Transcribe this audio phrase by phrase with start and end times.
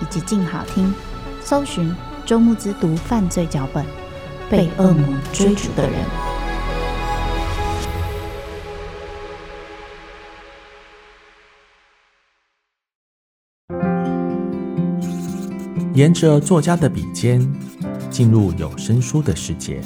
[0.00, 0.92] 以及静好听，
[1.40, 1.94] 搜寻
[2.24, 3.84] 周慕之读犯罪脚本，
[4.50, 5.98] 被恶魔追逐的人。
[15.94, 17.40] 沿着作家的笔尖，
[18.08, 19.80] 进入有声书的世界。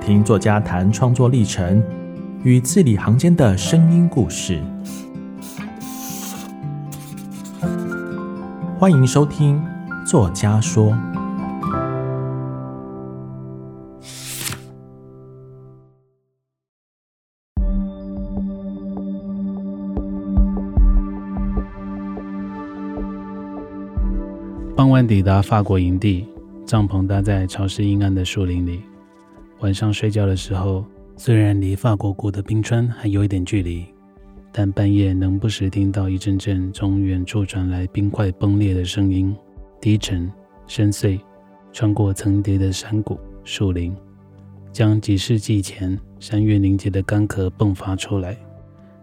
[0.00, 1.82] 听作家谈创作历程
[2.42, 4.62] 与字里行间的声音故事，
[8.76, 9.62] 欢迎收听
[10.04, 10.92] 《作家说》。
[24.74, 26.26] 傍晚抵达法国营地，
[26.66, 28.82] 帐篷搭在潮湿阴暗的树林里。
[29.60, 30.84] 晚上睡觉的时候，
[31.16, 33.86] 虽然离法国谷的冰川还有一点距离，
[34.56, 39.34] 但半夜能不时听到一阵阵从远处传来冰块崩裂的声音，
[39.80, 40.30] 低沉、
[40.68, 41.18] 深邃，
[41.72, 43.92] 穿过层叠的山谷、树林，
[44.70, 48.36] 将几世纪前山岳凝结的干壳迸发出来。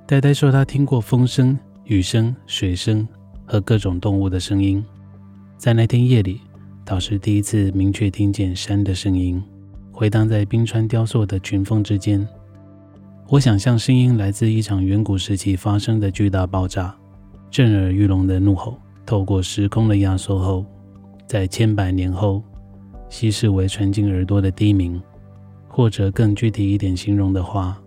[0.07, 3.05] 呆呆说他听过风声、雨声、水声
[3.45, 4.81] 和各种动物的声音，
[5.57, 6.39] 在那天夜里，
[6.85, 9.43] 倒是第一次明确听见山的声音。
[9.91, 12.25] 回荡在冰川雕塑的群峰之间，
[13.31, 16.93] 我想象声音来自一场远古时期发生的巨大爆炸，
[17.49, 20.65] 震耳欲聋的怒吼，透过时空的压缩后，
[21.25, 22.43] 在千百年后，
[23.07, 25.01] 稀释为传进耳朵的低鸣，
[25.69, 27.81] 或者更具体一点形容的话，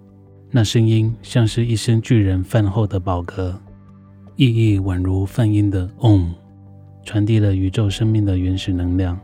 [0.50, 3.54] 那声音像是一声巨人饭后的饱嗝，
[4.36, 6.34] 意义宛如梵音的“嗡”，
[7.04, 9.20] 传递了宇宙生命的原始能量，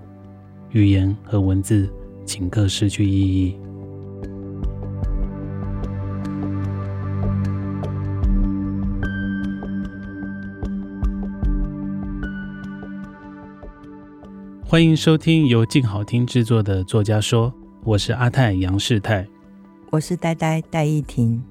[0.72, 1.90] 语言和文字。
[2.26, 3.56] 顷刻失去意义。
[14.70, 17.50] 欢迎收听由静好听制作的《作家说》，
[17.82, 19.26] 我是阿泰杨世泰，
[19.90, 21.42] 我是呆呆戴义婷。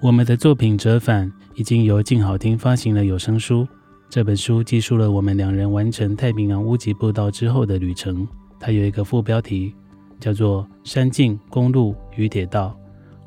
[0.00, 3.66] 我们的作品《折返》已经由静好听发行了有声书。
[4.08, 8.24] 这本书记述了我们两人完成太平洋屋脊步道之后的旅程。
[8.60, 9.74] 它有一个副标题。
[10.20, 12.76] 叫做山径、公路与铁道，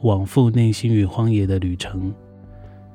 [0.03, 2.13] 往复内心与荒野的旅程。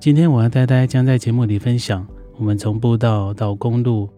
[0.01, 2.07] 今天我和呆呆将在节目里分享
[2.39, 4.09] 我们从步道到公路，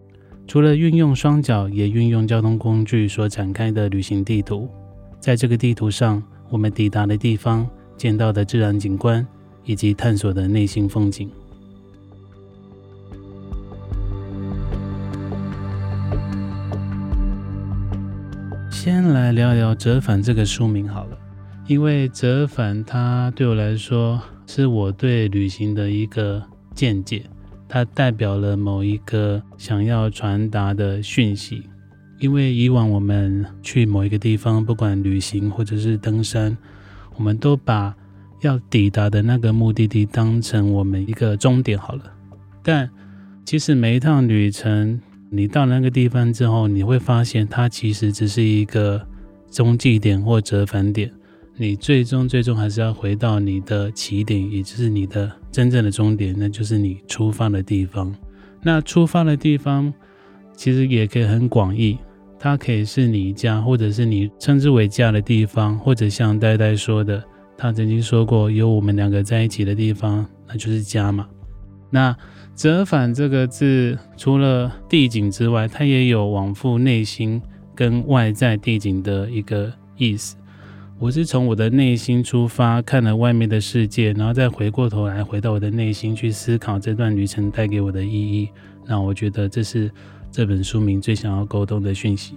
[0.49, 4.67] 除了运用双脚，也运用交通工具所展开的旅行地图。
[5.19, 9.23] 在这个地图上，我们抵达的地方、见到的自然景观，
[9.63, 11.29] 以及探索的内心风景。
[18.71, 21.17] 先来聊聊《折返》这个书名好了，
[21.67, 26.41] 因为《折返》它对我来说是我对旅行的一个
[26.73, 27.21] 见解，
[27.69, 31.63] 它代表了某一个想要传达的讯息。
[32.17, 36.57] 因为以往我们去某一个地方，不管旅行或者是登山，
[37.15, 37.95] 我们都把
[38.41, 42.03] 要抵达的那个目的地当成我们一个终点好了。
[42.61, 42.89] 但
[43.45, 44.99] 其实每一趟旅程，
[45.29, 49.07] 你到那个地方之后，你会发现它其实只是一个
[49.49, 51.09] 中继点或折返点。
[51.61, 58.15] 你最终最终还是要回到你的起点，也就是你的真正的终点，那就是你出发的地方。
[58.61, 59.93] 那出发的地方
[60.55, 61.97] 其实也可以很广义，
[62.39, 67.21] 它可以是你家，或者是你称之为家的地方，或者像呆呆说的，
[67.57, 71.27] 他曾经说过有我们两个在一起的地方，那就是家嘛。
[71.89, 72.15] 那
[72.55, 77.41] 折返这个字，除了地景之外，它也有往复内心
[77.75, 80.37] 跟外在地景的一个意思。
[81.01, 88.49] 我是从我的内心出发，看了外面的世界，然后再回过头来回到我的内心去思考这段旅程带给我的意义。
[88.85, 89.89] 那我觉得这是
[90.29, 92.33] 这本书名最想要沟通的讯息？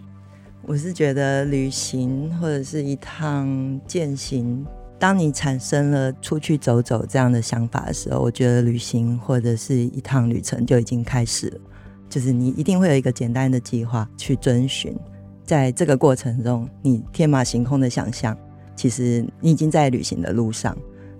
[0.64, 4.64] 我是觉得旅行或者是一趟践行，
[4.96, 11.60] 当你产生了出去走走这样的想法的时候，我觉得旅行或者是一趟旅程就已经开始了。
[12.08, 14.96] 就是你一定会有一个简单的计划去遵循，
[15.42, 18.38] 在这个过程中，你天马行空的想象，
[18.76, 20.76] 其实你已经在旅行的路上。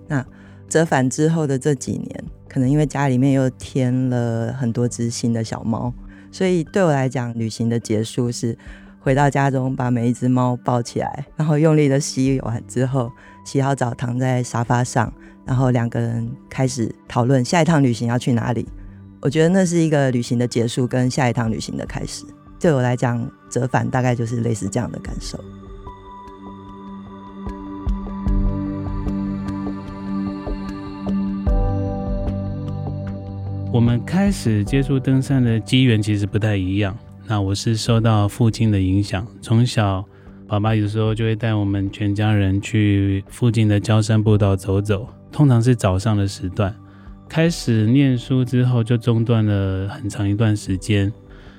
[0.07, 0.25] 那
[0.69, 5.93] 折返之后的这几年，可能因为家里面又添了很多只新的小猫，
[6.31, 8.57] 所以对我来讲，旅行的结束是。
[9.05, 13.11] 回到家中，把每一只猫抱起来，然后用力的吸完之后，
[13.45, 15.13] 洗好澡躺在沙发上，
[15.45, 18.65] 然后两个人开始讨论下一趟旅行要去哪里。
[19.19, 22.23] 我觉得那是一个旅行的结束，跟下一趟旅行的开始。
[22.57, 25.37] 对我来讲，折返大概就是类似这样的感受。
[33.73, 36.95] 我们开始接触登山的机缘其实不太一样。
[37.25, 40.05] 那我是受到父亲的影响，从小
[40.47, 46.71] 爸爸有时候就会带我们全家人去附近的郊山步道走走，通常是早上的时段。
[47.27, 51.11] 开始念书之后就中断了很长一段时间。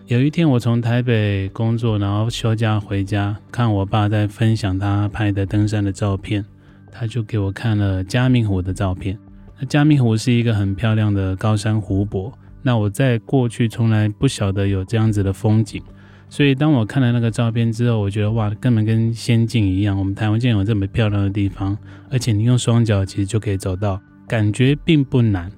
[0.07, 6.45] 有一天我从台北工作，然后休假回家，看我爸在分享他拍的登山的照片，
[6.93, 9.19] 他就给我看了嘉明湖的照片。
[9.59, 12.33] 那嘉明湖是一个很漂亮的高山湖泊。
[12.63, 15.83] 那我在过去从来不晓得有这样子的风景，
[16.31, 19.99] 所以当我看了那个照片之后，我觉得哇，根本跟仙境一样。
[19.99, 21.77] 我们台湾竟然有这么漂亮的地方，
[22.11, 25.53] 而且你用双脚其实就可以走到，感觉并不难。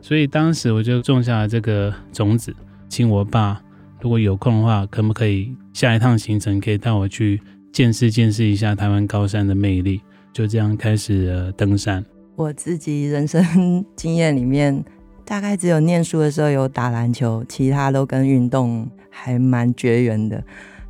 [0.00, 2.56] 所以当时我就种下了这个种子，
[2.88, 3.60] 请我爸
[4.00, 10.00] 如果有空的话，可不可以下一趟行程可以带我去见识见识一下台湾高山的魅力？
[10.32, 12.02] 就这样开始了登山。
[12.36, 14.84] 我自己人生 经验里面。
[15.28, 20.40] 大概只有念书的时候有打篮球，其他都跟运动还蛮绝缘的。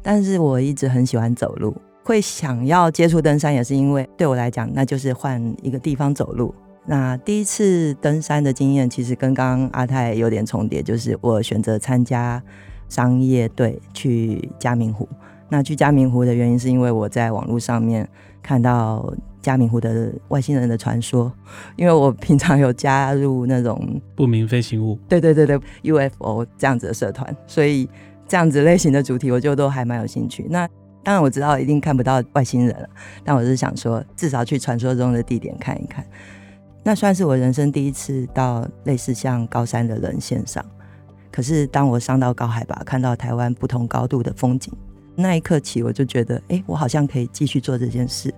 [0.03, 6.55] 但是我一直很喜欢走路，会想要接触登山，也是因为对我来讲，那就是换一个地方走路。
[6.85, 12.43] 那第一次登山的经验，其实跟刚刚阿泰有点重叠，就是我选择参加
[12.91, 15.09] 商业队去嘉明湖。
[15.49, 18.07] 那去嘉明湖的原因，是因为我在网络上面
[18.47, 19.13] 看到。
[19.43, 21.33] 嘉明湖的外星人的传说，
[21.77, 27.89] 因为我平常有加入那种不明飞行物，对对对对，UFO 这样子的社团，所以
[28.27, 30.49] 这样子类型的主题，我就都还蛮有兴趣。
[30.51, 30.69] 那
[31.05, 32.89] 当然我知道一定看不到外星人了，
[33.23, 36.05] 但我是想说，至少去传说中的地点看一看。
[36.83, 40.65] 那算是我人生第一次到类似像高山的人线上。
[41.31, 44.73] 可是当我上到高海拔，看到台湾不同高度的风景，
[45.17, 48.33] 那一刻起，我就觉得，哎，我好像可以继续做这件事。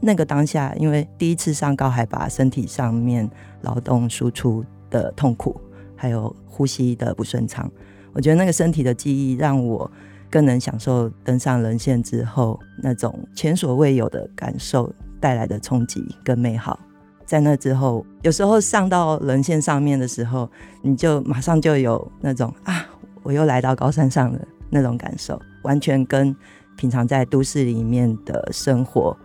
[0.00, 3.28] 那个当下，因为第一次上高海拔，身体上面
[3.62, 5.60] 劳动输出的痛苦，
[5.96, 7.68] 还有呼吸的不顺畅，
[8.12, 9.90] 我觉得那个身体的记忆让我
[10.30, 16.78] 更能享受登上人线之后那种前所未有的感受带来的冲击跟美好。
[17.26, 20.48] 在那之后，有时候上到人线上面的时候，
[20.80, 22.86] 你就马上就有那种啊，
[23.22, 24.38] 我又来到高山上了
[24.70, 26.34] 那种感受，完全跟
[26.76, 29.16] 平常在都市里面的生活。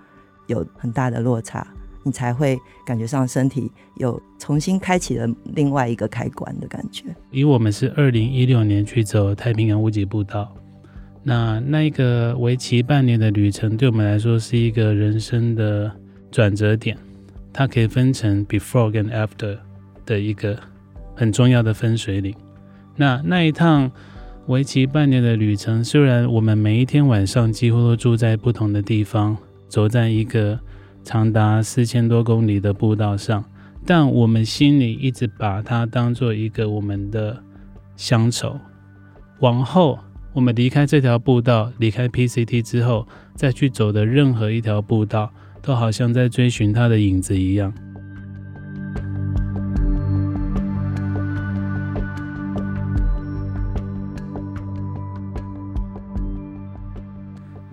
[0.48, 1.66] 有很大的落差，
[2.04, 5.26] 你才会感觉上身体有重新开启了
[5.56, 7.06] 另外一个开关的感觉。
[7.32, 10.54] 以我们是二零一六年去走太平洋屋脊步道，
[11.24, 15.90] 那那一个为期半年的旅程，对我们来说是一个人生的
[16.30, 16.98] 转折点。
[17.54, 19.58] 它可以分成 before 跟 after
[20.06, 20.60] 的一个
[21.16, 22.36] 很重要的分水岭。
[22.98, 23.90] 那那一趟
[24.48, 29.38] 为期半年的旅程，虽然我们每一天晚上几乎都住在不同的地方。
[29.70, 30.60] 走在一个
[31.04, 33.44] 长达四千多公里的步道上，
[33.88, 37.36] 但我们心里一直把它当做一个我们的
[37.96, 38.56] 乡愁。
[39.40, 39.98] 往后，
[40.32, 47.74] 我们离开这条步道，离开 PCT 之后，再去走的任何一条步道，都好像在追寻它的影子一样。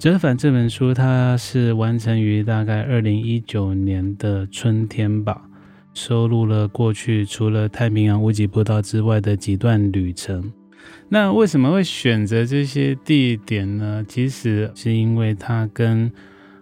[0.01, 5.43] 折返这本书，它是完成于大概二零一九年的春天吧，
[5.93, 10.51] 收录了过去除了太平洋屋脊步道之外的几段旅程。
[11.11, 14.03] 那为什么会选择这些地点呢？
[14.09, 16.11] 其实是因为它跟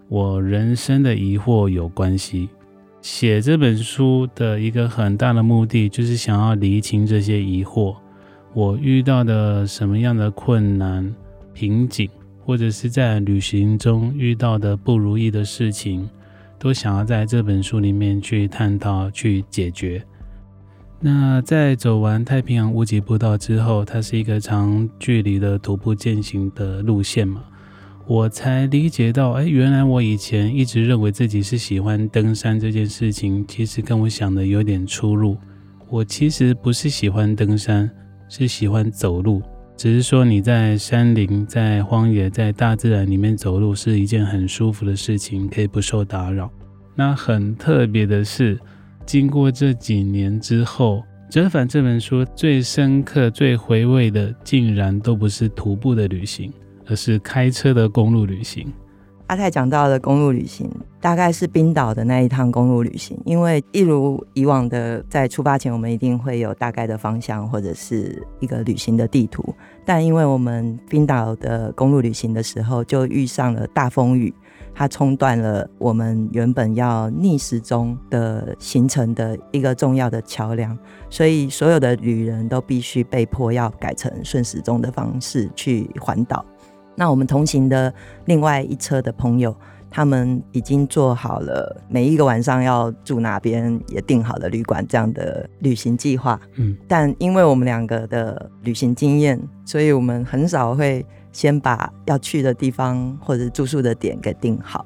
[0.09, 2.49] 我人生的疑惑有关系。
[3.01, 7.95] 写这本书的一个很大的目的，就是想要厘清这些疑惑，
[8.53, 11.15] 我遇到的什么样的困难、
[11.55, 12.11] 瓶颈。
[12.49, 16.09] 或者是在旅行中遇到的不如意的事情，
[16.59, 20.03] 都想要在这本书里面去探讨、去解决。
[20.99, 27.45] 那在走完太平洋屋脊步道之后，它是一个长距离的徒步健行的路线嘛，
[28.07, 35.37] 我才理解到，哎，原来我以前一直认为自己是喜欢登山这件事情，其实跟我想的有点出入。
[35.91, 37.91] 我其实不是喜欢登山，
[38.27, 39.43] 是喜欢走路。
[39.79, 46.51] 只是说你在山林、在荒野、在大自然里面走路是一件很舒服的事情，可以不受打扰。
[46.97, 48.59] 那很特别的是。
[49.07, 56.53] 经过这几年之后，折返这本书最深刻、最回味的，竟然都不是徒步的旅行，
[56.87, 58.67] 而是开车的公路旅行。
[59.29, 60.71] 阿泰讲到的公路旅行，
[61.03, 63.15] 大概是冰岛的那一趟公路旅行。
[63.27, 69.55] 因为一如以往的，在出发前我们一定会有大概的方向或者是一个旅行的地图，
[69.85, 74.33] 但因为我们冰岛的公路旅行的时候，就遇上了大风雨。
[74.75, 80.79] 它冲断了我们原本要逆时钟的行程的一个重要的桥梁，
[81.11, 86.45] 所以所有的旅人都必须被迫要改成顺时钟的方式去环岛。
[86.99, 89.57] 那我们同行的另外一车的朋友，
[89.89, 96.41] 他们已经做好了每一个晚上要住哪边，也订好了旅馆这样的旅行计划。
[96.57, 101.07] 嗯，但因为我们两个的旅行经验，所以我们很少会。
[101.31, 104.85] 先把要去的地方或者住宿的点给定好，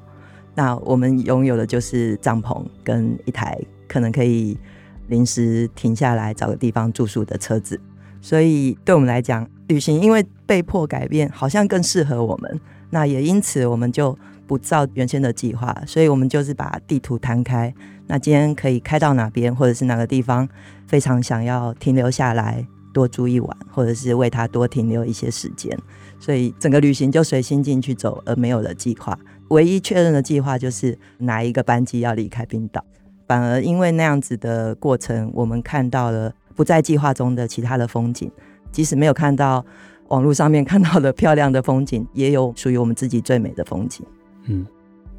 [0.53, 4.59] 那我们拥有的就是帐篷跟一台可能可以
[5.07, 7.79] 临时停下来找个地方住宿的车子。
[8.21, 12.59] 所以对我们来讲，旅行因为被迫改变，好像更适合我们。
[12.89, 17.73] 那也因此，我们就不照原先的计划，所以我们就是把地图摊开。
[18.07, 20.47] 那今天可以开到哪边，或者是哪个地方，
[20.85, 25.75] 非常想要停留下来多住一晚，或者是为他多停留一些时间。
[26.19, 29.17] 所以整个旅行就随心境去走，而没有了计划。
[29.49, 32.83] 唯一确认的计划就是哪一个班机要离开冰岛。
[33.27, 38.29] 反而因为那样子的过程，我们看到了不在计划中的其他的风景。
[38.73, 39.65] 即使没有看到
[40.09, 44.05] 网络上面看到的漂亮的风景，也有属于我们自己最美的风景。
[44.47, 44.65] 嗯，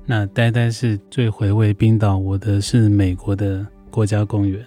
[0.04, 4.60] 那呆呆是最回味冰岛，我的是美国的国家公园。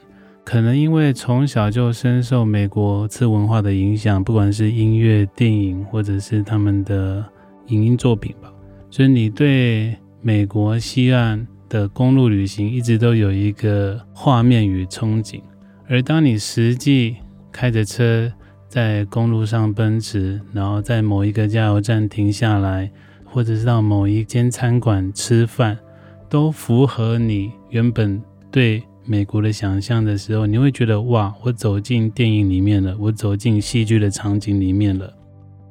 [0.44, 7.24] 可能因为从小就深受美国次文化的影响，不管是音乐、电影，或者是他们的
[7.68, 8.50] 影音作品吧，
[8.90, 15.42] 所以你对美国西岸的公路旅行一直都有一个画面与憧憬。
[15.90, 17.18] 而当你实际
[17.52, 18.32] 开着车
[18.68, 22.92] 在公路上奔驰，然后在某一个加油站停下来，
[23.26, 25.78] 或者是到某一间餐馆吃饭，
[26.30, 28.22] 都符合你原本
[28.52, 28.84] 对。
[29.10, 35.10] 美国的想象的时候，你会觉得哇，我走进电影里面了，我走进戏剧的场景里面了。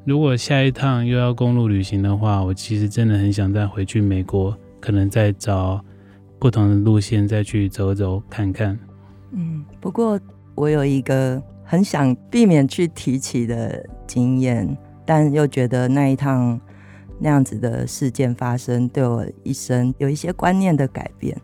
[0.07, 5.79] 如果下一趟又要公路旅行的话，我其实真的很想再回去美国，可能再找
[6.39, 8.79] 不同的路线再去走走看看。
[9.33, 10.19] 嗯，不过
[10.55, 11.39] 我有一个
[11.69, 16.59] 很想避免去提起的经验，但又觉得那一趟
[17.19, 21.37] 那样子的事件发生，对我一生有一些观念的改变。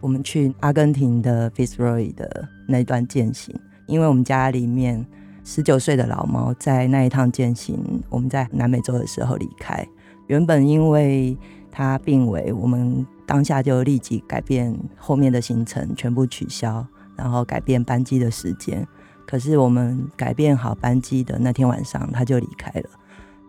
[0.00, 3.54] 我们去阿根廷的 Fitzroy 的那一段践行，
[3.86, 5.04] 因为我们家里面
[5.44, 7.78] 十九岁的老猫在那一趟践行，
[8.08, 9.86] 我们在南美洲的时候离开。
[10.28, 11.36] 原本因为
[11.70, 18.86] 它病危，我们当下就立即改变后面的行程，全部取消，然后改变班机的时间。
[19.26, 22.88] 可是我们改变好班机的那天晚上，他就离开了。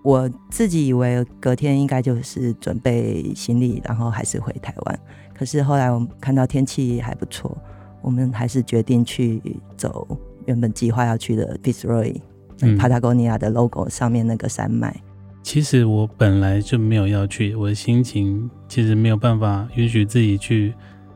[0.03, 4.99] 我自己以为隔天应该就是准备行李，然后还是回台湾。
[5.33, 7.57] 可是后来我们看到天气还不错，
[8.01, 9.41] 我们还是决定去
[9.75, 10.07] 走
[10.45, 12.15] 原本计划要去的 Fitzroy，
[12.61, 14.95] 嗯，Patagonia 的 logo 上面那个山脉。
[15.43, 20.73] 其实我本来就没有要去，我的心情其实没有办法允许自己去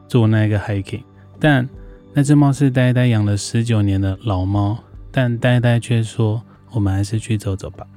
[0.08, 1.04] 做那个 hiking。
[1.40, 1.68] 但
[2.14, 4.78] 那只猫是呆呆养了十九年的老猫，
[5.12, 7.88] 但呆呆却说我们还是去走走吧。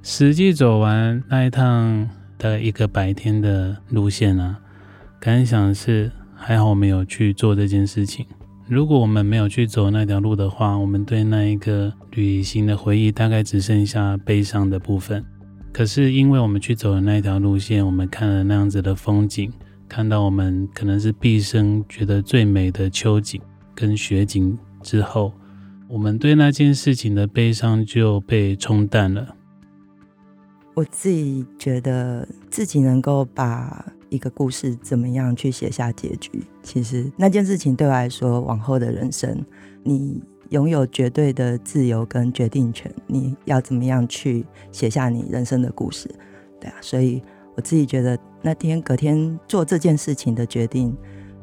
[0.00, 4.60] 实际走完那一趟的一个白天的路线啊，
[5.18, 8.24] 感想是还好没有去做这件事情。
[8.68, 15.24] 如果我们没有去走那条路的话，我们对那一个旅行的回忆大概只剩下悲伤的部分。
[15.72, 19.52] 可是因为我们去走的那条路线，我们看了那样子的风景，
[19.88, 23.40] 看到我们可能是毕生觉得最美的秋景
[23.74, 25.32] 跟雪景之后，
[25.88, 29.34] 我们对那件事情的悲伤就被冲淡了。
[30.74, 36.30] 我自己觉得自己能够把一个故事怎么样去写下结局，
[36.62, 39.44] 其实那件事情对我来说，往后的人生，
[39.82, 46.08] 你拥有绝对的自由跟决定权，你要怎么样去写下你人生的故事，
[46.60, 47.20] 对啊，所以
[47.58, 50.96] 我自己觉得那天隔天做这件事情的决定，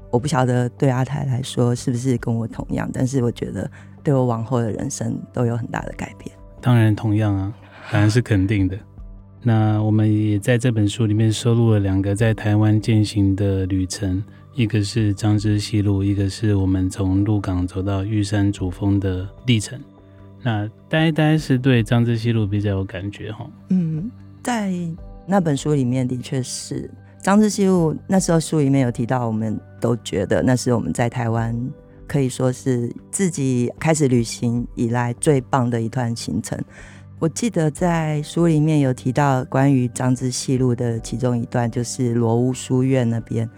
[0.10, 3.70] 我不晓得对阿泰来说是不是跟我同样，但是我觉得
[4.02, 6.34] 对我往后的人生都有很大的改变。
[6.62, 7.54] 当然，同样啊，
[7.92, 8.78] 当然是肯定的。
[9.44, 19.78] 那我们也在这本书里面收录了两个在台湾践行的旅程，一个是张之西路，一个是我们从鹿港走到玉山主峰的历程。
[20.42, 23.46] 那呆呆是对张之西路比较有感觉哈。
[23.70, 24.10] 嗯，
[24.42, 24.72] 在
[25.25, 26.89] 那本书里面的确是
[27.22, 31.55] 张之西路，那时候书里面有提到，我们都觉得那是我们在台湾
[32.08, 36.60] 可以说是自己开始旅行以来最棒的一段行程。
[37.17, 43.50] 我记得在书里面有提到关于张之西路的其中一段，就是罗屋书院那边。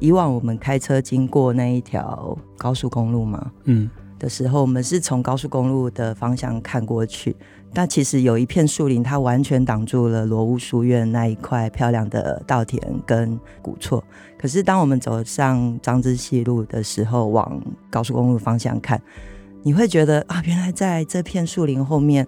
[0.00, 7.36] 以往我们开车经过那一条高速公路嘛，嗯，的时候，我们是从高速公路的方向看过去，
[7.74, 14.02] 但其实有一片树林，它完全挡住了罗屋书院那一块漂亮的稻田跟古厝。
[14.38, 19.02] 可是当我们走上彰之西路的时候，往高速公路方向看，
[19.62, 22.26] 你会觉得啊，原来在这片树林后面。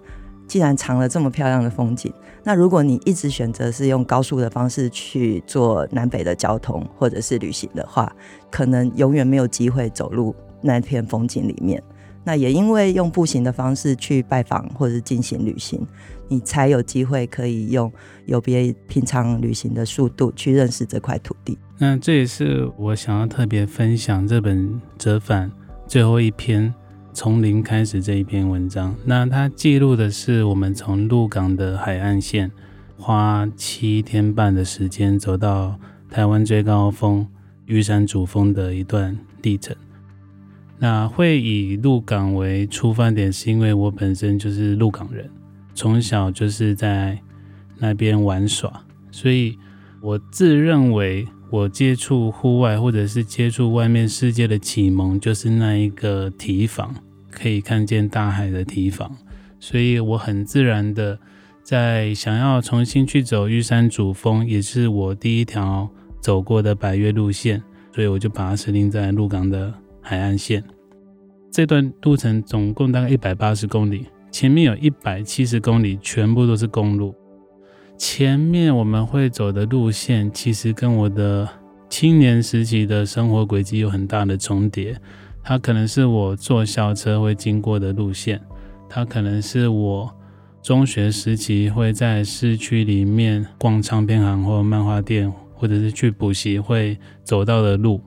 [0.49, 8.15] 既然藏了这么漂亮的风景，那如果你一直选择是用高速的方式去做南北的交通或者是旅行的话，
[8.49, 11.83] 可能永远没有机会走入那片风景里面。
[12.27, 15.81] 那也因为用步行的方式去拜访或者进行旅行，
[16.27, 17.91] 你才有机会可以用
[18.25, 21.57] 有别平常旅行的速度去认识这块土地。
[21.79, 25.53] 那这也是我想要特别分享这本折返
[25.87, 26.75] 最后一篇。
[27.15, 32.53] 从零开始这一篇文章，那它记录的是我们从鹿港的海岸线，
[32.99, 35.81] 花七天半的时间走到
[36.11, 37.27] 台湾最高峰
[37.65, 39.75] 玉山主峰的一段历程。
[40.79, 45.31] 那会以鹿港为出发点，是因为我本身就是鹿港人，
[45.75, 47.19] 从小就是在
[47.79, 49.59] 那边玩耍，所以
[50.01, 56.95] 我自认为我接触户外或者是接触外面世界的启蒙，就是那一个提防。
[57.29, 59.15] 可以看见大海的提防，
[59.61, 61.19] 所以我很自然的
[61.63, 65.87] 在想要重新去走玉山主峰，也是我第一条
[66.19, 67.63] 走过的百岳路线，
[67.95, 69.71] 所以我就把它设定在鹿港的
[70.09, 70.63] 海岸线。
[71.51, 77.13] 这段路程总共大概一百八十公里，前面有一百七十公里全部都是公路。
[77.99, 81.49] 前面我们会走的路线，其实跟我的
[81.91, 84.97] 青年时期的生活轨迹有很大的重叠。
[85.43, 88.41] 它可能是我坐校车会经过的路线，
[88.89, 90.15] 它可能是我
[90.63, 98.01] 中学时期会在市区里面逛唱片行或漫画店，或者是去补习会走到的路。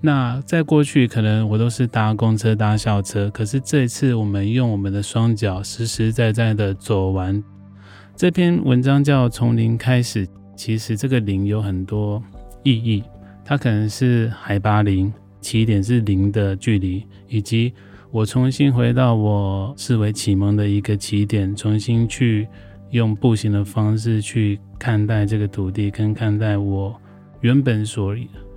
[0.00, 7.42] 那在过去，可能我都是搭公车、搭校车，可是这一次我们用我们的双脚实实在在的走完。
[8.16, 12.22] 这篇文章叫《从零开始》，其实这个零有很多
[12.62, 13.02] 意义，
[13.44, 15.12] 它可能是海拔零。
[15.42, 17.72] 起点是零的距离，以及
[18.10, 22.46] 我重新回到我视为启蒙的一个起点，重新去
[22.90, 26.94] 用步行的方式去看待这个土地，跟看待我
[27.40, 28.14] 原本所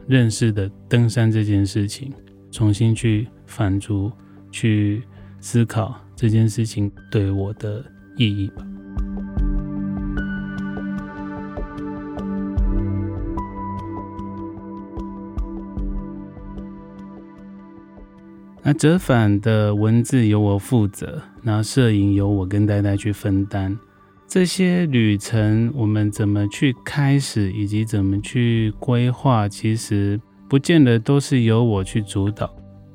[0.08, 2.12] 认识的登山这件事情，
[2.52, 4.12] 重新去反刍、
[4.52, 5.04] 去
[5.40, 7.84] 思考这件事情对我的
[8.18, 8.66] 意义吧。
[18.66, 23.78] 那折返的文字由我负责，那摄影由我跟呆呆去分担。
[24.34, 30.20] 这些旅程我们怎么去开始，以及怎么去规划，其实
[30.50, 32.52] 不见得都是由我去主导。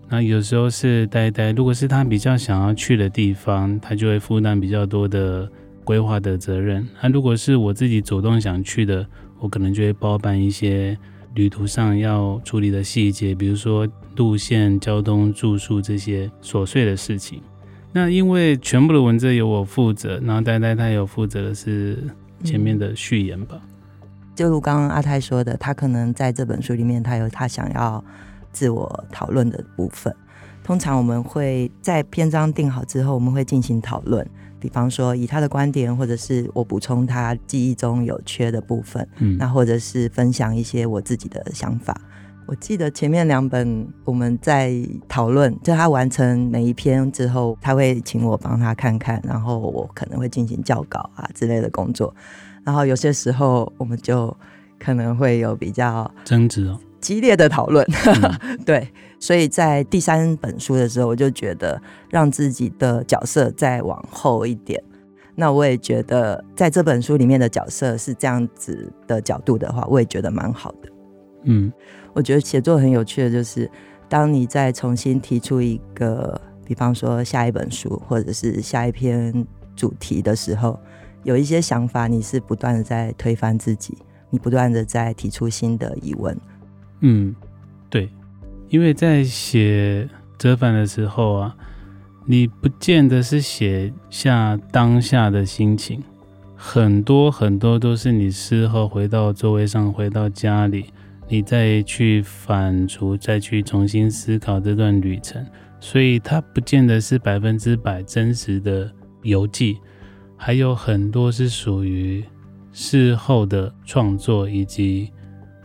[0.09, 5.49] 那有时候是呆呆，如果是他比较想要去的地方，他就会负担比较多的
[5.85, 6.85] 规划的责任。
[7.01, 9.07] 那如果是我自己主动想去的，
[9.39, 10.99] 我可能就会包办一些。
[11.35, 17.41] 旅途上要处理的细节，比如说路线、交通、住宿这些琐碎的事情。
[17.93, 21.99] 那因为全部的文字由我负责，然后呆呆他有负责的是
[22.45, 23.61] 前面的序言吧。
[24.35, 28.05] 就如刚刚阿泰说的，他可能在这本书里面，他有他想要
[28.53, 30.15] 自我讨论的部分。
[30.63, 34.25] 通常我们会在篇章定好之后，我们会进行讨论。
[34.61, 41.99] 比方说，以他的观点，或者是我补充他记忆中有缺的部分，嗯，那或者是分享一些我自己的想法。
[42.49, 44.73] 我记得前面两本我们在
[45.07, 52.15] 讨论，就他完成每一篇之后，他会请我帮他看看，然后我可能会进行校稿啊之类的工作。
[52.65, 54.35] 然后有些时候我们就
[54.79, 56.81] 可能会有比较争执哦。
[57.03, 58.89] 激烈的讨论，嗯、 对，
[59.21, 64.83] 所以在第三本书的时候，我就觉得让自己的角色再往后一点。
[65.35, 70.89] 那我也觉得在这本书里面的角色是这样子的角度的话，我也觉得蛮好的。
[71.45, 71.73] 嗯，
[72.19, 73.71] 我觉得写作很有趣的就是，
[74.09, 80.77] 当你再重新提出一个比方说下一本书或者是下一篇主题的时候，
[81.23, 83.97] 有一些想法，你是不断的在推翻自己，
[84.31, 86.37] 你不断的在提出新的疑问。
[87.03, 87.33] 嗯，
[87.89, 88.11] 对，
[88.69, 91.57] 因为在写折返的时候啊，
[92.27, 96.03] 你不见得是写下当下的心情，
[96.57, 100.87] 很多很多都是你事后回到座位上，回到家里。
[101.29, 105.45] 你再去反刍，再去重新思考这段旅程，
[105.79, 108.91] 所以它不见得是百分之百真实的
[109.23, 109.79] 游记，
[110.37, 112.25] 还有很多是属于
[112.73, 115.13] 事后的创作以及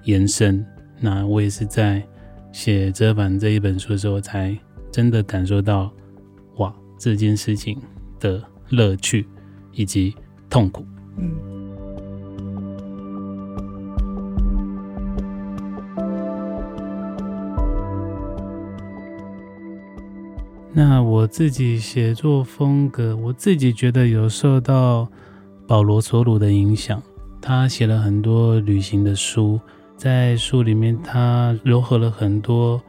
[0.04, 0.66] 延伸。
[1.00, 2.04] 那我也是在
[2.52, 4.58] 写《折返》这一本书的时候，才
[4.92, 5.92] 真的感受到
[6.58, 7.82] 哇，这件事情
[8.20, 9.26] 的乐趣
[9.72, 10.14] 以及
[10.50, 10.86] 痛苦。
[11.18, 11.53] 嗯。
[20.76, 25.08] 那我自己写作风格，我自己觉得有受到
[25.68, 27.00] 保罗·索鲁的影响。
[27.40, 29.60] 他写了很多旅行的书，
[29.96, 32.82] 在书里面他糅合了很多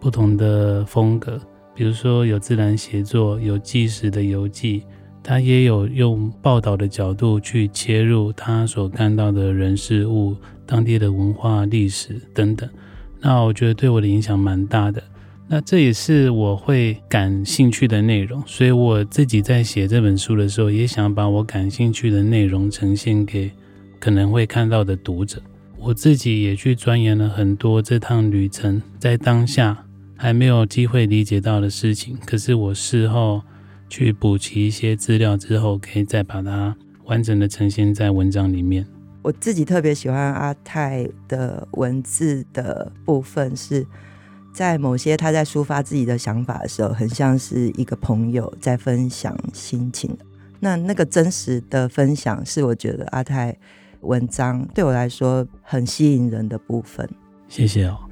[0.00, 1.38] 不同的风格，
[1.72, 4.82] 比如说有自然写作，有纪实的游记，
[5.22, 10.34] 他也有用报道的角度去切入他所看到的人事物、
[10.66, 12.68] 当地的文化、历史等等。
[13.20, 15.00] 那我觉得对我的影响蛮大的。
[15.52, 23.50] 那这也是我会感兴趣的内容，所以我自己在写这本书的时候，也想把我感兴趣的内容呈现给
[23.98, 25.42] 可能会看到的读者。
[25.76, 29.76] 我自己也去钻研了很多这趟旅程在当下
[30.14, 33.42] 还没有机会理解到的事情，可是我事后
[33.88, 38.86] 去补齐一些资料之后，可以再把它完整的呈现在文章里面。
[39.22, 43.84] 我自己特别喜欢阿泰的文字的部分是。
[44.52, 50.16] 在某些他在抒发自己的想法的时候，很像是一个朋友在分享心情。
[50.58, 53.56] 那那个真实的分享，是我觉得阿泰
[54.02, 57.08] 文章对我来说很吸引人的部分。
[57.48, 57.96] 谢谢哦。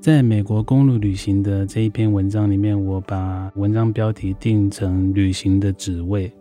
[0.00, 6.32] 在美国公路旅行的这一篇文章里面，我把文章标题定成“旅行的旨味”。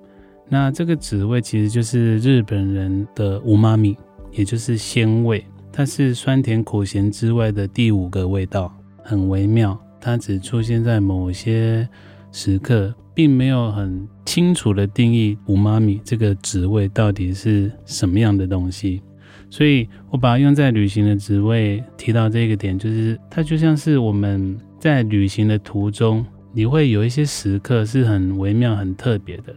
[0.48, 3.96] 那这个旨味其实就是日本人的うまみ，
[4.32, 5.44] 也就是鲜味。
[5.72, 9.78] 它是酸甜苦咸之外的第五个味道，很微妙。
[10.00, 11.88] 它只出现在某些
[12.32, 19.00] 时刻，并没有很清楚的定义うまみ这个旨味到底是什么样的东西。
[19.48, 29.54] 所以我把它用在旅行的旨味提到这个点，就是它就像是我们在旅行的途中，你会有一些时刻是很微妙、很特别的。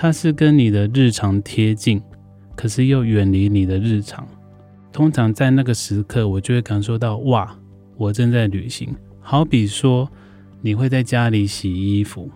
[0.00, 2.00] 它是跟你的日常贴近，
[2.54, 4.24] 可是又远离你的日常。
[4.92, 7.52] 通常在那个时刻，我就会感受到哇，
[7.96, 8.94] 我正在旅行。
[9.18, 10.08] 好比说，
[10.62, 12.30] 你会在家里洗衣服，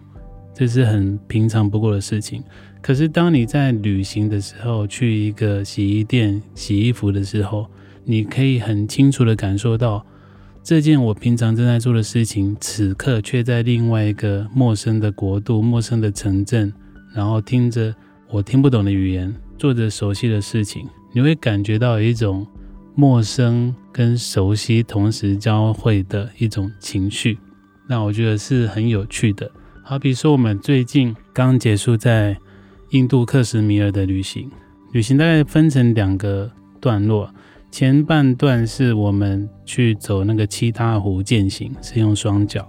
[0.53, 2.43] 这是很平常不过的事情。
[2.81, 7.69] 可是当你在旅行的时候，去一个洗衣店洗衣服的时候，
[8.05, 10.05] 你可以很清楚地感受到，
[10.65, 16.73] 这件我平常正在做的事情，此刻却在另外一个陌生的国度、陌生的城镇。
[17.15, 17.95] 然后听着
[18.31, 22.47] 我听不懂的语言，做着熟悉的事情，你会感觉到一种
[22.95, 27.39] 陌生跟熟悉同时交汇的一种情绪。
[27.89, 29.51] 那我觉得是很有趣的。
[29.85, 32.37] 好比说，我们最近刚结束在
[32.91, 34.51] 印度克什米尔的旅行，
[34.93, 37.29] 旅行大概分成两个段落，
[37.71, 42.67] 前半段是我们去走那个七他湖践行，是用双脚。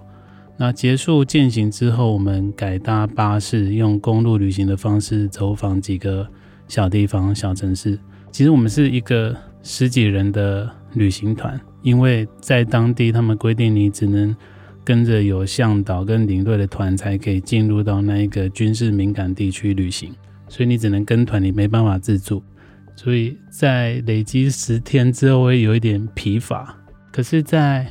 [0.56, 6.26] 那结束健行之后，我们改搭巴士，用公路旅行的方式走访几个
[6.68, 7.98] 小地方、小城市。
[8.30, 14.34] 其实我们是一个十几人的旅行团，因为在当地他们规定你只能
[14.84, 20.12] 跟着有向导跟领队的团才可以进入到那一个军事敏感地区旅行，
[20.48, 22.42] 所以你只能跟团，你没办法自助。
[22.96, 26.76] 所以在累积十天之后会有一点疲乏，
[27.12, 27.86] 可是，在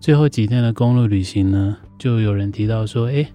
[0.00, 3.30] 最后几天的公路旅行呢，就有人提到说，哎，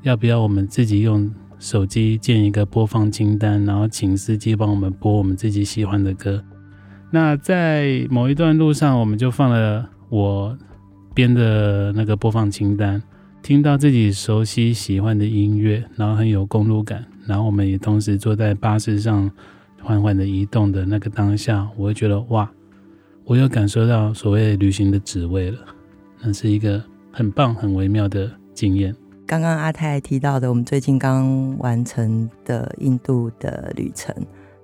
[0.00, 6.42] 要不要我们自己用手机建一个播放清单，然后请司机帮我们播我们自己喜欢的歌？
[7.10, 10.56] 那在某一段路上，我们就放了我
[11.12, 13.02] 编的那个播放清单，
[13.42, 19.30] 听到自己熟悉喜欢的音乐，然后很有公路感，然后我们也同时坐在巴士上
[19.82, 22.50] 缓缓的移动的那个当下，我会觉得哇，
[23.26, 25.58] 我又感受到所谓旅行的滋味了，
[26.22, 26.82] 那是一个。
[27.12, 28.94] 很棒，很微妙的经验。
[29.26, 34.14] 刚刚阿泰提到的，我们最近刚完成的印度的旅程，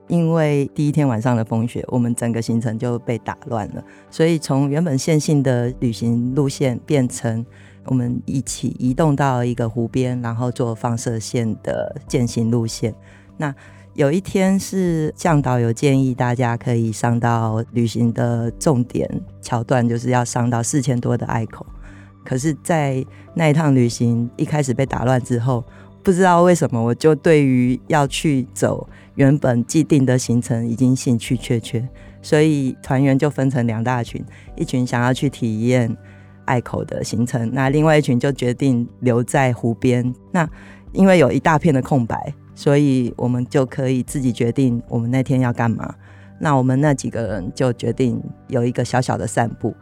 [0.08, 7.44] 因为第一天晚上的风雪，我们整个行程就被打乱了，所以从原本线性的旅行路线变成
[7.84, 12.94] 我们一起移动到一个湖边，然后做放射线的健行路线。
[13.36, 13.54] 那
[13.92, 19.08] 有一天是向导有建议大家可以上到旅行的重点
[19.42, 21.66] 桥段，就是要上到四千多的隘口。
[22.24, 25.62] 可是，在那一趟旅行一开始被打乱之后，
[26.02, 31.86] 不知道为什么，我就对于要去走原本既定的行程已经兴趣缺缺，
[32.22, 34.24] 所以团员就分成两大群，
[34.56, 35.94] 一群想要去体验
[36.46, 40.14] 隘口的行程，那另外一群就决定留在湖边。
[40.32, 40.48] 那
[40.92, 45.94] 因为有一大片的空白，所以我们就可以自己决定我们那天要干嘛。
[46.38, 49.74] 那我们那几个人就决定有一个小小的散步。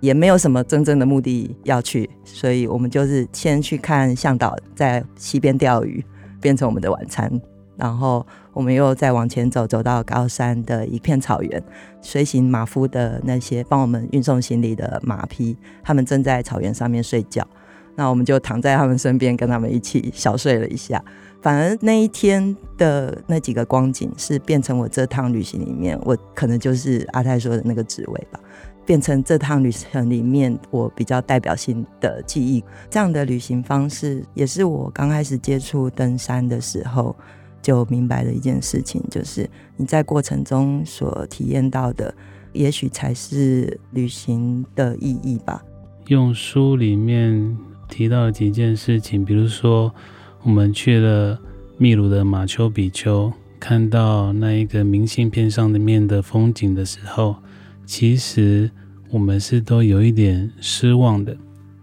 [0.00, 6.04] 也没有什么真正的目的要去，所以我们就是先去看向导在溪边钓鱼，
[6.40, 7.30] 变成我们的晚餐。
[7.76, 11.62] 然后我们又再往前走，走到高山的一片草原，
[12.02, 17.46] 随行马夫的那些帮我们运送行李的马匹，他们正在草原上面睡觉。
[17.96, 21.02] 那我们就躺在他们身边，跟他们一起小睡了一下。
[21.40, 28.38] 反而那一天的那几个光景，是变成我这趟旅行里面，我可能就是阿泰说的那个职位吧。
[28.86, 37.14] 变成这趟旅程里面我比较代表性的记忆，这样的旅行方式也是我刚开始接触登山的时候
[37.62, 42.12] 就明白的一件事情，就是你在过程中所体验到的，
[42.52, 45.62] 也许才是旅行的意义吧。
[46.08, 47.56] 用书里面
[47.88, 49.94] 提到几件事情，比如说
[50.42, 51.38] 我们去了
[51.78, 57.36] 秘鲁的马丘比丘，看到那一个明信片上的面的风景的时候。
[57.90, 58.70] 其实
[59.10, 61.36] 我们是都有一点失望的，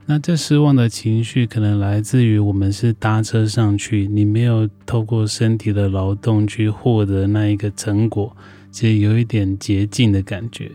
[0.05, 8.33] 那这失望的情绪可能来自于我们是搭车上去，你没有透过身体的劳动去获得那一个成果，
[8.71, 10.71] 其实有一点捷径的感觉。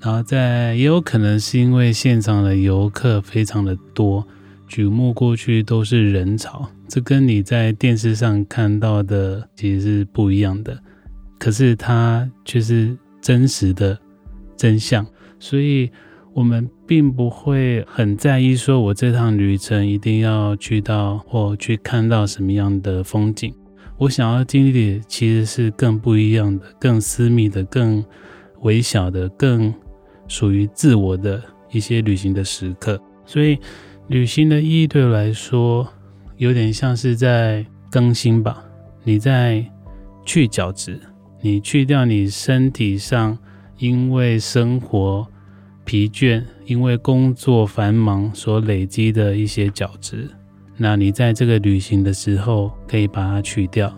[0.00, 4.26] 然后在也有可能是因为现场的游客非常的多，
[4.66, 10.76] 举目过去都是人潮，这跟你在电视上看到的其实是不一样的，
[11.38, 13.96] 可是它却是真实的。
[14.64, 15.06] 真相，
[15.38, 15.90] 所以
[16.32, 23.54] 我们并不会很在意，说我这趟旅程一定要去到或去看到什么样的风景。
[23.98, 28.02] 我想要经历的其实是更不一样的、更私密的、更
[28.62, 29.70] 微小的、更
[30.28, 32.98] 属于自我的一些旅行的时刻。
[33.26, 33.58] 所以，
[34.06, 35.86] 旅行的意义对我来说，
[36.38, 38.64] 有点像是在更新吧。
[39.02, 39.62] 你在
[40.24, 40.98] 去角质，
[41.42, 43.36] 你去掉你身体上。
[43.78, 45.26] 因为生活
[45.84, 50.30] 疲倦，因为工作繁忙所累积的一些角质，
[50.76, 53.92] 那你在这个旅行的时候可以把它去掉。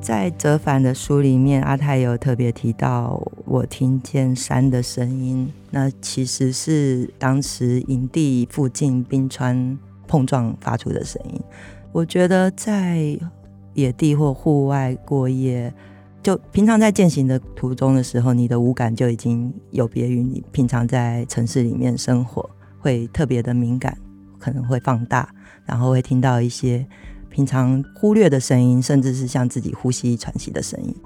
[0.00, 11.40] 在折返的书里面，阿泰有特别提到，我听见山的声音，那其实是当时营地附近冰川碰撞发出的声音。
[11.92, 13.18] 我觉得在
[13.74, 15.72] 野地或户外过夜，
[16.22, 23.94] 就平常在践行的途中的时候，你的五感就已经有别于你平常在城市里面生活，会特别的敏感，
[24.38, 25.28] 可能会放大，
[25.66, 26.86] 然后会听到一些
[27.28, 30.96] 平常忽略的声音，甚至是像自己呼吸喘息的声音。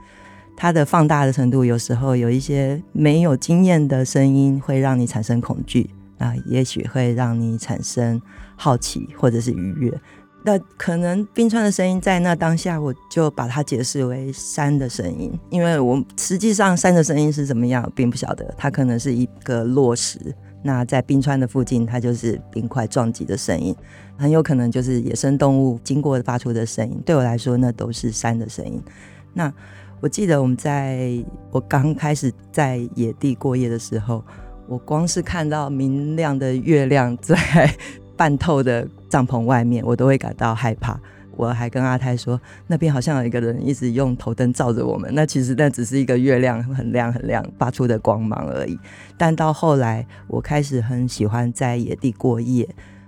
[0.56, 8.22] 它的放大的程度，有时候有一些没有经验的声音会让你产生恐惧，啊也许会让你产生
[8.54, 10.00] 好奇或者是愉悦。
[10.46, 18.54] 那可能冰川的声音在那当下，我就把它解释为山的声音，因为我实际上山的声音是怎么样，并不晓得。
[18.56, 20.20] 它可能是一个落石，
[20.62, 23.74] 那在冰川的附近，它就是冰块撞击的声音，
[24.16, 27.02] 很有可能就是野生动物经过发出的声音。
[27.04, 28.80] 对我来说，那都是山的声音。
[29.34, 29.52] 那
[30.00, 31.10] 我记得我们在
[31.50, 34.24] 我刚开始在野地过夜的时候，
[34.68, 37.36] 我光是看到明亮的月亮在。
[38.16, 40.98] 半透的帐篷外面，我都会感到害怕。
[41.38, 45.10] 我还跟阿泰说，那边好像有一个人一直用头灯照着我们。
[45.14, 48.78] 那其实那只是一个月亮，很亮很亮发出的光芒而已。
[49.18, 52.66] 但到后来，我开始很喜欢在野地过夜。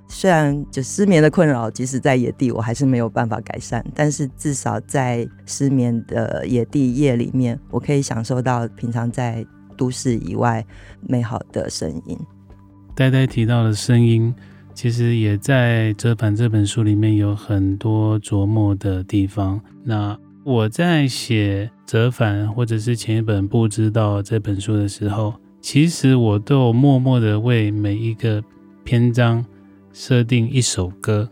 [0.09, 3.83] 虽然就失眠的困扰，即使在野地，我还是没有办法改善。
[3.95, 9.43] 但是至少在失眠的野地夜里面，我可以享受到平常在
[9.75, 10.63] 都市以外
[11.01, 12.19] 美好的声音。
[12.95, 14.35] 呆呆提到的声音。
[14.81, 19.61] 其实也在《折返》这本书里面有很多琢磨的地方。
[19.83, 28.41] 那我在写《折返》或者是前一本《不知道》这本书的时候，其实我都默默的为每一个
[28.85, 29.45] 篇章
[29.93, 31.29] 设定一首歌。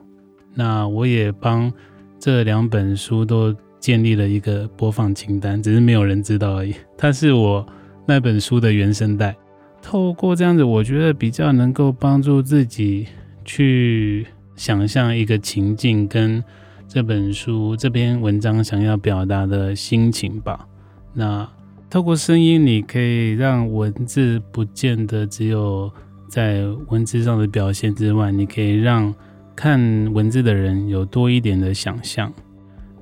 [0.52, 1.72] 那我也帮
[2.18, 6.74] 这两本书都建立了一个播放清单，只是没有人知道而已。
[6.98, 7.64] 它是我
[8.08, 9.36] 那本书的原声带。
[9.80, 13.06] 透过这样子，我觉得比较能够帮助自己
[13.46, 16.44] 去想象一个情境，跟
[16.86, 20.66] 这本书这篇文章想要表达的心情吧。
[21.14, 21.48] 那
[21.88, 25.90] 透过声音，你可以让文字不见得只有
[26.28, 29.14] 在文字上的表现之外，你可以让
[29.54, 29.80] 看
[30.12, 32.30] 文字的人有多一点的想象。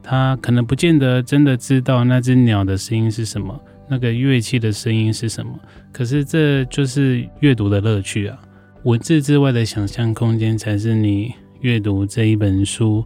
[0.02, 3.58] 他可能不见得真的知道那只鸟的声音是什么。
[3.88, 5.52] 那个乐器的声音是什么？
[5.92, 8.38] 可是这就是阅读的乐趣啊！
[8.84, 13.02] 文字之外的想象空间，才是你阅读这一本书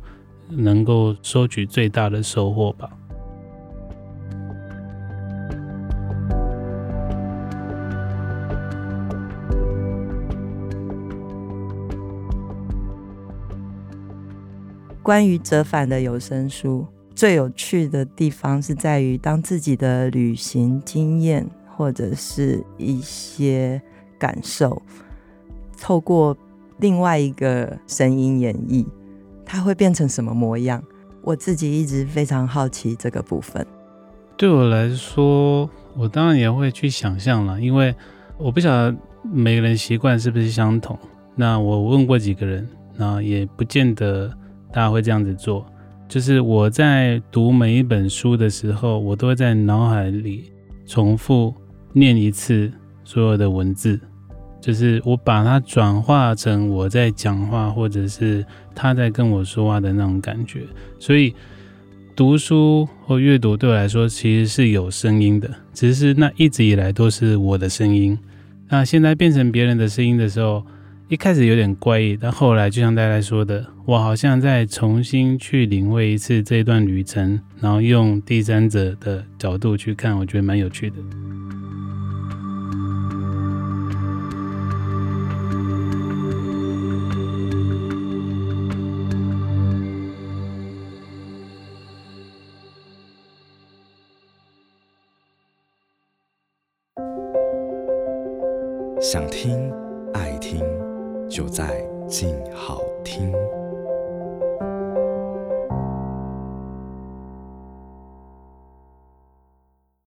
[0.48, 2.90] 能够收取最大的收获吧。
[15.00, 16.84] 关于折返的有声书。
[17.14, 23.80] 最有趣的地方是在于，当自己的旅行经验或者是一些
[24.18, 24.82] 感受，
[25.80, 26.36] 透过
[26.78, 28.86] 另外一个声音演绎，
[29.44, 30.82] 它会变成什么模样？
[31.22, 33.66] 我自己一直非常好奇这个部分。
[34.36, 37.94] 对我来说，我当然也会去想象了，因为
[38.36, 40.96] 我不晓得每个人习惯是不是相同。
[41.34, 44.28] 那我问过几个人，那也不见得
[44.72, 45.66] 大家会这样子做。
[46.08, 50.52] 就是我在读每一本书的时候，我都会在脑海里
[50.86, 51.52] 重复
[51.92, 52.72] 念一次
[53.04, 54.00] 所有的文字，
[54.60, 58.44] 就是我把它转化成我在讲话，或者是
[58.74, 60.62] 他在跟我说话的那种感觉。
[60.98, 61.34] 所以
[62.16, 68.18] 读书或阅读对我来说其实是有声音的，只是那一直以来都是我的声音。
[68.68, 70.62] 那现在变成别人的声音的时候，
[71.08, 80.96] 一开始有点怪异，但后来就像大家说的，我好像再重新去领会一次这段旅程，然后用第三者的角度去看，我觉得蛮有趣的。
[99.10, 99.67] 想听，